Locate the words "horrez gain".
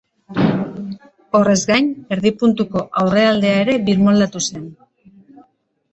1.39-1.91